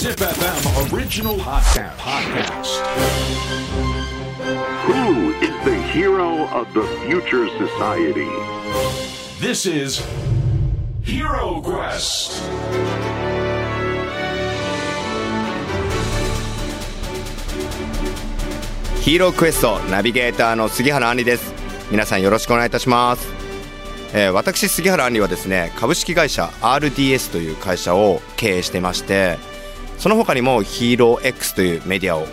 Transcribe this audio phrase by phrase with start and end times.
[0.00, 1.94] Zip FM original podcast.
[1.98, 2.80] podcast.
[4.86, 8.30] Who is the hero of the future society?
[9.40, 10.02] This is
[11.02, 12.40] Hero Quest.
[19.02, 21.52] ヒーロークエストナビゲーターの杉原杏里です
[21.90, 23.28] 皆さんよろしくお願いいたします、
[24.14, 29.49] えー私杉原杏里はですね株式会社 RDS という会社を経営してまして
[30.00, 32.26] その他にもヒーロー X というメディアを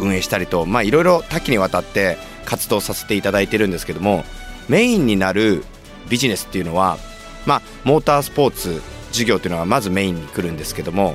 [0.00, 4.24] 運営したりといろいろ多岐にわたって活動させていただいてるんですけども
[4.68, 5.62] メインになる
[6.10, 6.98] ビジネスっていうのは
[7.46, 11.14] まあモータースポーツ事業というのがまずメインに来るんですけども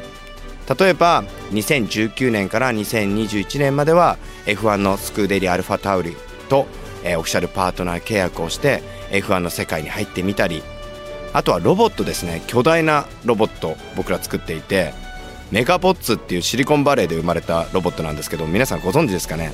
[0.79, 6.15] 例えば2019年から2021年までは F1 のスクーデリアルファタウリ
[6.49, 6.65] と、
[7.03, 10.63] えオフィシャルパートナー契約をして F1 の世界に入ってみたり
[11.33, 12.41] あとはロボットですね。
[12.47, 14.93] 巨大なロボット僕ら作っていて
[15.51, 19.53] メガボッツっていうシリコンバレーで生まれたロボットなんですけど皆さんご存知ですかね？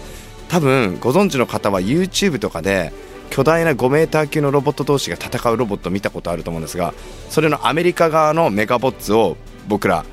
[0.50, 2.92] 多分ご存知の方は YouTube とかで
[3.30, 6.94] 巨大な5メーター級のロボット同士が戦うロボット見たことあると思うんですが
[7.30, 9.38] それのアメリカ側のメガボッツを
[9.68, 10.06] 僕ら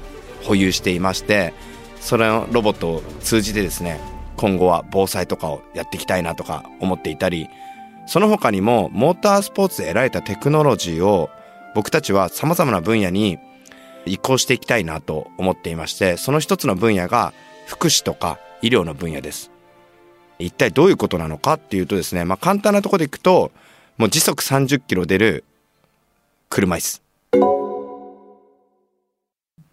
[0.43, 1.53] 保有していまして
[2.01, 4.01] そのロボットを通じてですね
[4.39, 7.49] 今後は防災とかをやっていきたいなとか思っていたり
[8.07, 11.29] その他にもモータースポーツで得られたテクノロジーを
[11.75, 13.39] 僕たちは様々な分野に
[14.07, 17.33] 移行していきたいなと思っていましてその一つの分野が
[17.67, 19.51] 福祉とか医療の分野です。
[20.39, 23.53] 一体どういうことなのかっていうとですねまあ簡単なところでいくと
[23.99, 25.45] もう時速30キロ出る
[26.49, 27.03] 車椅子。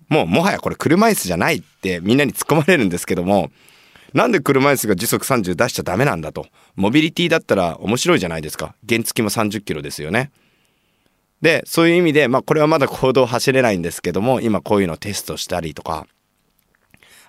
[0.09, 3.51] もうもはやこれ車椅子じゃないってみんなに突っ込まれるんですけども
[4.13, 6.47] なんで車椅子が時速30出しちゃダメなんだと。
[6.75, 8.75] モビリティだったら面白いじゃないですか。
[8.87, 10.31] 原付も30キロですよね。
[11.41, 16.07] でそういう意味でまあこれはまだ公道走れないんですけども今こういうのをテストしたりとか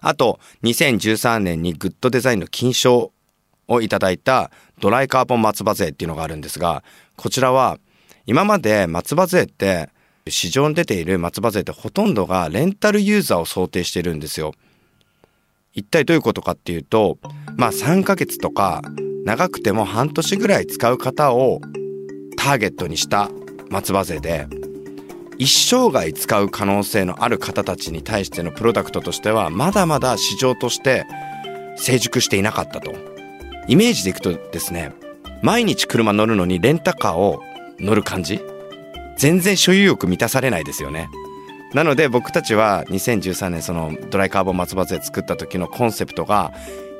[0.00, 3.12] あと2013年にグッドデザインの金賞
[3.66, 4.50] をいただいた
[4.80, 6.82] ドライカーボン松葉杖っていうのがあるんですが
[7.16, 7.78] こちらは
[8.26, 9.90] 今まで松葉杖って
[10.28, 14.52] 市場に出ている松葉杖ってほとんどがレンタルユーザーを想定してるんですよ。
[15.72, 17.18] 一体どういうことかっていうと
[17.56, 18.82] まあ3ヶ月とか
[19.24, 21.60] 長くても半年ぐらい使う方を
[22.36, 23.30] ターゲットにした
[23.70, 24.46] 松葉杖で
[25.36, 31.06] 一生涯使う可能性のある方たちに対してのプロダクトとしてはまだまだ市場として
[31.76, 32.92] 成熟していなかったと。
[33.68, 34.92] イメージでいくとですね
[35.42, 37.40] 毎日車乗るのにレンタカーを
[37.78, 38.40] 乗る感じ？
[39.16, 41.08] 全然所有欲満たされないですよね。
[41.74, 46.52] なので僕たちは2013年そのドライカーボン松葉杖作った時のコンセプトが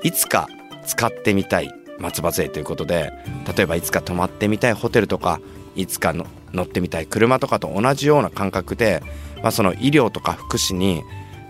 [0.05, 0.47] いつか
[0.85, 3.11] 使ってみたい松葉杖ということで
[3.56, 5.41] 例えばいつか泊まってみたいホテルとか
[5.75, 9.03] いつかの乗ってみたい車とかと同じような感覚で、
[9.42, 11.03] まあ、その医療とか福祉に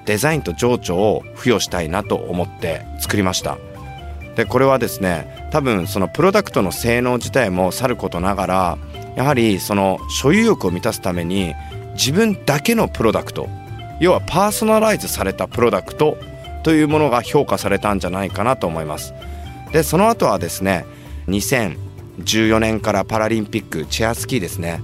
[0.07, 3.59] デザインと情緒を付与したいなと思って作りました。
[4.37, 8.79] でこれはですね多分そのプロダクトの性能自体もさることながら
[9.17, 11.55] やはりその所有欲を満たすために
[11.95, 13.49] 自分だけのプロダクト
[14.01, 16.17] 要はパーソナライズされたプロダクト
[16.63, 19.13] というものが評価されたんじゃないかなと思います。
[19.73, 20.87] でその後はですね
[22.19, 24.81] 14年からパラリンピックチェアスキーですね。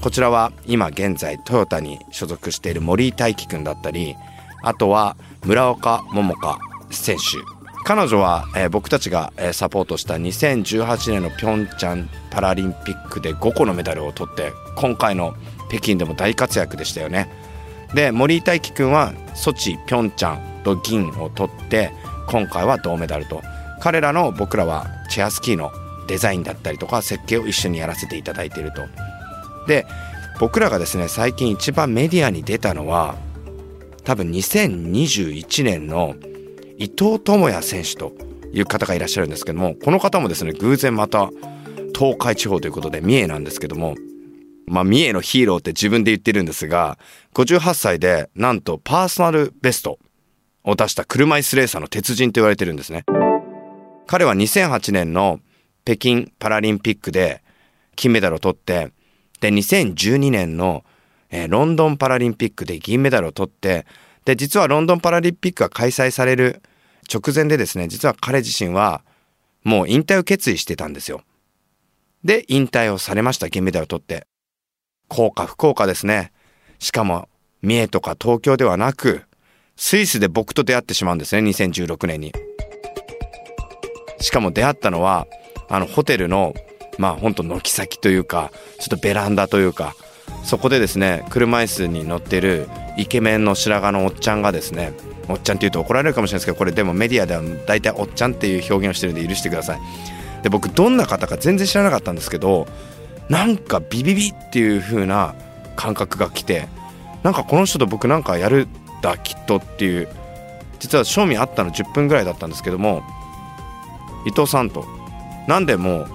[0.00, 4.14] こちらは今現在トヨタに所属している森井大輝くんだったり
[4.62, 6.58] あとは村岡桃佳
[6.90, 7.22] 選手。
[7.84, 15.34] 彼女は、えー僕たちが、えーサポートした2018年のピョンチャンパラリンピックで5個のメダルを取って今回の
[15.68, 17.28] 北京でも大活躍でしたよね。
[17.94, 21.92] で森井大輝くんはソチピョンチャンと銀を取って
[22.28, 23.42] 今回は銅メダルと。
[23.80, 25.70] 彼らの僕らはチェアスキーの
[26.06, 28.82] デザインだったりとか設計を一緒にやらせていただいていると。
[29.66, 29.86] で
[30.38, 33.16] 僕らがですね最近一番メディアに出たのは
[34.04, 36.14] 多分2021年の
[36.78, 38.12] 伊藤智也選手と
[38.52, 41.30] いう方がいらっしゃるんですけどもこの方もですね偶然また
[41.94, 43.94] 東海地方ということで三重なんですけども
[44.66, 46.98] まあ三重のヒーローって自分で言ってるんですが
[47.34, 49.98] 58歳でなんとパーソナルベスト
[50.64, 53.04] を出した車椅子レーサーの鉄人と言われてるんですね。
[54.08, 55.40] 彼は2008年の
[55.86, 57.42] 北京パラリンピックで
[57.94, 58.90] 金メダルを取って
[59.40, 60.84] で2012年の、
[61.30, 63.86] えーロンドンパラリンピックで銀メダルを取って
[64.24, 66.60] で実はロンドンパラリンピックが開催される
[67.12, 69.02] 直前でですね実は彼自身は
[69.62, 71.22] もう引退を決意してたんですよ。
[72.24, 74.26] で引退をされました銀メダルを取って。
[75.08, 76.32] 幸か不幸かですね。
[76.80, 77.28] しかも
[77.62, 79.22] 三重とか東京ではなく
[79.76, 82.32] スイスで僕と出会ってしまうんですね2016年に。
[84.20, 85.26] しかも出会ったのは
[85.68, 86.54] あのホテルの
[86.98, 89.94] まあ本当軒先というかちょっとベランダというか
[90.44, 94.92] そこでですね車椅子に乗ってるイケメンの白髪のおっちゃんがですね
[95.28, 99.80] おっちゃんって言うと怒られるかもしれないですけどこれでもメディアでは大体おっちゃんっていう表現をしてるんで許してください。
[100.42, 102.68] で僕どんな方か全然知らなかったんですけど
[103.28, 105.34] なんかビビビっていう風な
[105.74, 106.68] 感覚が来て
[107.24, 108.68] なんかこの人と僕なんかやる
[109.02, 110.08] だきっとっていう
[110.78, 113.02] 実は正味あったの10分ぐらいだったんですけども
[114.26, 114.84] 伊藤さんと
[115.46, 116.06] なんでもう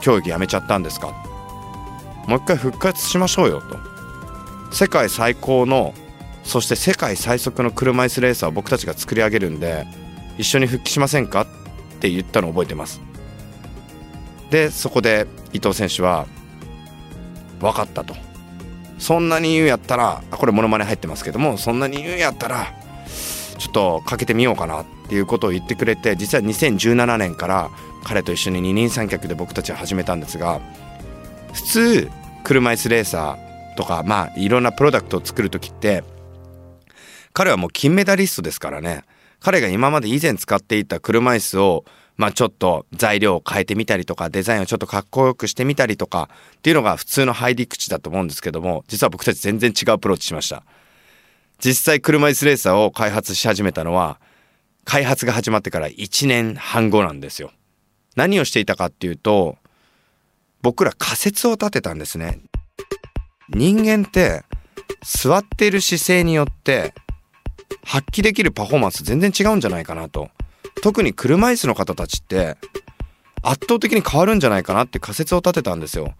[0.00, 1.14] 競技やめちゃったんですか？
[2.26, 4.74] もう一回復活しましょうよと。
[4.74, 5.94] 世界最高の
[6.42, 9.86] そして世界最速の車椅子レーサーを僕たちが作り上げるんで
[10.38, 11.42] 一緒に復帰しませんか？
[11.42, 11.46] っ
[12.00, 13.00] て言ったのを覚えてます。
[14.50, 16.26] でそこで伊藤選手は
[17.60, 18.14] 分かったと。
[18.98, 22.74] そんなに言うやったらこれモノマネ入ってますけどもそんなに言うんやったら
[23.58, 24.80] ちょっとかけてみようかな。
[24.80, 27.70] ってていうことを言ってくれて実は2017年から
[28.04, 30.60] 彼と一緒に二人三脚で僕たちは始めたんですが
[31.52, 32.10] 普通
[32.44, 36.04] 車椅子レーサーとかまあいろんなプロダクトを作る時って
[37.32, 39.04] 彼はもう金メダリストですからね。
[39.40, 41.84] 彼が今まで以前使っていた車椅子を
[42.16, 50.62] まあちょっと材料を変えてみたりとかデザインをちょっとかっこよくしてみたりとかっていうのが普通の入り口だと思うんですけども実は僕たち全然違うアプローチしました。
[51.58, 54.18] 実際車椅子レーサーを開発し始めたのは
[54.86, 57.50] 開発が始まってから1年半後なんですよ。
[58.14, 59.58] 何をしていたかっていうと
[60.62, 62.38] 僕ら仮説を立てたんですね。
[63.50, 64.44] 人間って
[65.04, 66.94] 座っている姿勢によって
[67.84, 70.30] 発揮できるパフォーマンス全然違うんじゃないかなと。
[70.82, 72.56] 特に車椅子の方たちって
[73.42, 76.14] 圧倒的に変わるんじゃないかなって仮説を立てたんですよ。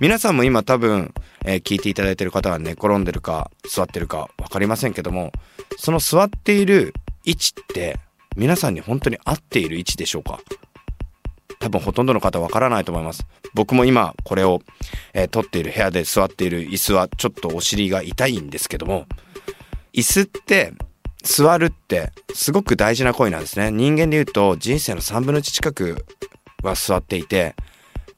[0.00, 1.14] 皆さんも今多分、
[1.44, 5.32] えー聞いていただいてる方は寝転んでるか座ってるか分かりませんけども
[5.76, 7.98] その座っている位置って
[8.36, 10.40] 皆さんに本当に合っている位置でしょうか？
[11.58, 13.26] 多分ほとんどの方わからないと思います。
[13.54, 14.62] 僕も今これを、
[15.12, 19.06] えー撮っている部屋で座っている椅子はちょっとお尻が痛いんですけども
[19.92, 20.72] 椅子って
[21.22, 23.70] 座るってすごく大事な行為なんですね。
[23.70, 26.04] 人間で言うと人生の3分の1近く
[26.62, 27.54] は座っていて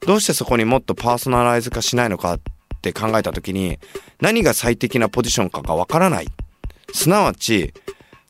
[0.06, 2.40] どうしてそこにもっとパーソナライズ化しないのかっ
[2.80, 3.78] て考えた時に
[4.20, 6.28] 何が最適なポジションかがわからない。
[6.92, 7.74] すなわち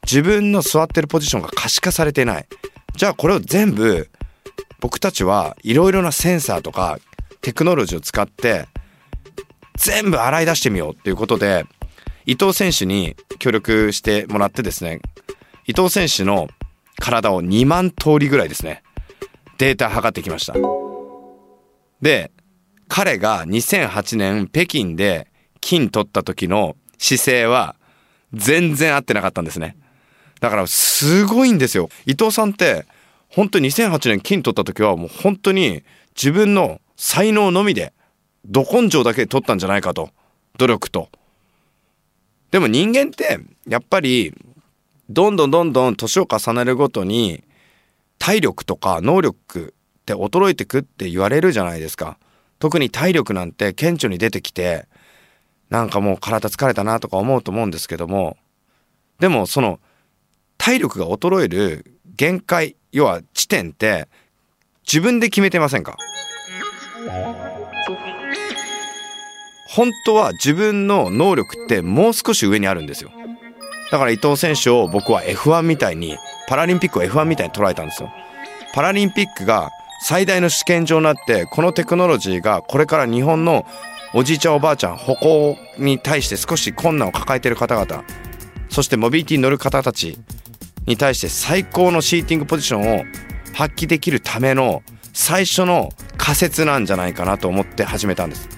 [0.04, 2.46] 自分の座ってるポジションが可視化されてない。
[2.96, 4.08] じゃあこれを全部
[4.80, 6.98] 僕たちはいろいろなセンサーとか
[7.40, 8.68] テクノロジーを使って
[9.76, 11.64] 全部洗い出してみようっていうことで
[12.26, 15.00] 伊藤選手に協力してもらってですね
[15.66, 16.48] 伊藤選手の
[17.00, 18.82] 体を2万通りぐらいですね
[19.58, 20.54] データ測ってきました。
[22.00, 22.30] で
[22.88, 25.28] 彼が2008年北京で
[25.60, 27.76] 金取った時の姿勢は
[28.34, 29.76] 全然合ってなかったんですね。
[30.44, 31.88] だからすごいんですよ。
[32.04, 32.84] 伊藤さんって
[33.30, 35.82] 本当に2008年金取った時はもう本当に
[36.14, 37.94] 自分の才能のみで
[38.44, 40.10] ど根性だけで取ったんじゃないかと。
[40.58, 41.08] 努力と。
[42.50, 44.34] でも人間ってやっぱり
[45.08, 47.42] どんどんどんどん年を重ねるごとに
[48.18, 52.18] 体力とか能力って衰えてくって言われるじゃないですか。
[52.58, 54.88] 特に体力なんて顕著に出てきて
[55.70, 58.36] なんかもう体疲れたなとか思うと思うんですけども。
[59.20, 59.80] でもその
[60.58, 64.08] 体力が衰える限界要は地点って
[64.86, 65.96] 自分で決めてませんか？
[69.68, 73.10] 本当は自分の能力ってもう少し上にあるんですよ。
[73.90, 76.16] だから伊藤選手を僕は F1 みたいに
[76.48, 78.12] パラリンピックを F1 みたいに捉えたんですよ。
[78.72, 79.70] パラリンピックが
[80.02, 83.66] 最大の試験場になってこのテクノロジーがこれから日本の
[84.14, 88.04] おじいちゃんおばあちゃん歩行に対して少し困難を抱えている方々
[88.68, 90.18] そしてモビリティに乗る方たち
[90.86, 93.04] に対して最高のシーティングポジションを
[93.54, 98.48] 発揮できるための最初の仮説なんじゃないかなと思って始めたんです。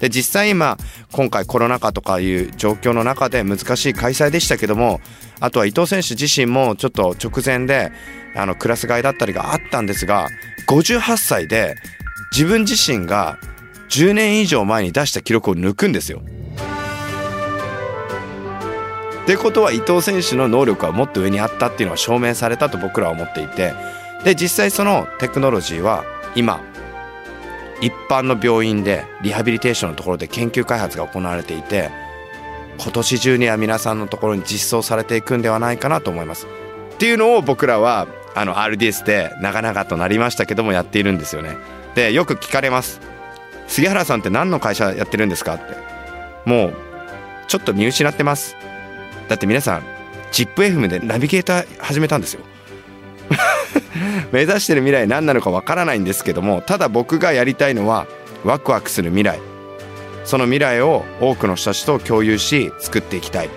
[0.00, 0.76] で実際今
[1.12, 5.00] 今回コロナ禍とかいう状況の中で難しい開催でしたけども
[5.40, 7.92] あとは伊藤選手自身もちょっと直前で
[8.34, 10.28] あのクラス替えだったりがあったんですが
[10.68, 11.76] 58歳で
[12.32, 13.38] 自分自身が
[13.88, 16.22] 10年以上前に出した記録を抜くんですよ。
[19.26, 23.74] ってことは伊藤選手の能力はもっと上にあったっていうのは証明されたと僕らは思っていて
[24.22, 26.04] で実際そのテクノロジーは
[26.36, 26.60] 今
[27.80, 31.90] 一般の病院でリハビリテーションのところで研究開発が行われていて
[32.78, 36.46] 今年中には皆さんのところに実装されていくんではないかなと思います。
[36.94, 38.06] っていうのを僕らは
[38.36, 41.56] あの RDS で長々となりましたけどもやっているんですよね。
[41.94, 43.00] でよく聞かれます。
[43.66, 45.74] 杉原さんって何の会社やってるんですかって。
[46.44, 46.74] もう
[47.48, 48.56] ちょっと見失ってます。
[49.28, 49.82] だって皆さん
[50.32, 52.40] ZIPFM でナビゲーター始めたんですよ。
[54.32, 58.06] 目指してる未来何なのかわからないんですけどもただ僕がやりたいのは
[58.44, 59.40] ワクワクする未来。
[60.24, 63.50] その未来を多くの人たちと共有し作っていきたい。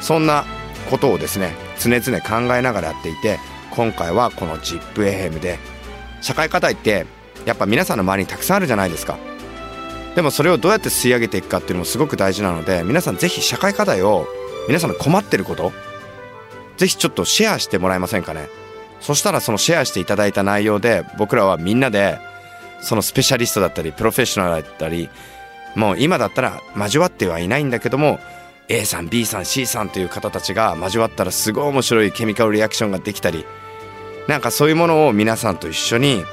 [0.00, 0.44] そんな
[0.90, 3.38] ことをですね常々考えながらやっていて
[3.70, 5.58] 今回はこの ZIPFM で。
[6.22, 7.04] 社会課題って
[7.44, 9.18] やっぱ皆さんの周りにたくさんあるじゃないですか。
[10.14, 14.28] でもそれをどうやって吸い上げていくかっていうのもすごく大事なので皆さんぜひ社会課題を
[14.68, 15.72] 皆さんの困ってること
[16.76, 18.48] ぜひちょっとシェアしてもらえませんかね。
[19.00, 22.18] そしたらそのシェアしていただいた内容で僕らはみんなで
[22.80, 25.08] そのスペシャリストだったりプロフェッショナルだったり
[25.74, 28.20] もう今だったら交わってはいないんだけども
[28.68, 33.44] A さん B さん C さんという方たちが交わったらすごい面白いケミカルリアクションができたり
[34.28, 36.24] なんかそういうものを皆さんと一緒に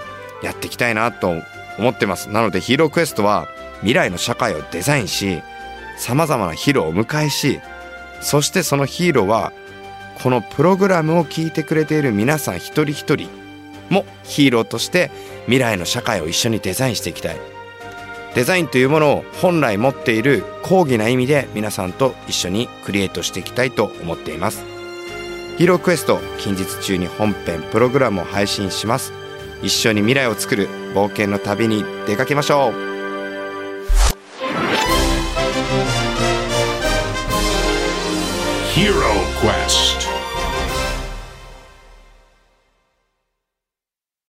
[0.44, 1.34] やっていきたいなと
[1.80, 2.30] 思ってます。
[2.30, 3.48] なのでヒーロークエストは
[3.80, 5.42] 未来の社会をデザインし
[5.98, 7.60] さまざまなヒーローをお迎えし
[8.22, 9.54] そしてそのヒーローは
[10.22, 13.30] このプログラムを聞いてくれている皆さん一人一人
[13.90, 15.12] もヒーローとして
[15.46, 17.38] 未来の社会を一緒にデザインしていきたい。
[18.36, 24.64] デザインというものを本来持っている講義な意味で皆さんと一緒にクリエイトしていきたいと思っています。
[25.58, 29.14] ヒーロークエスト近日中に本編プログラムを配信します。
[29.64, 32.89] 一緒に未来を作る冒険の旅に出かけましょう。
[38.80, 39.99] Hero Quest.